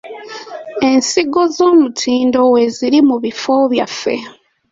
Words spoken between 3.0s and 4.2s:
mu bifo byaffe.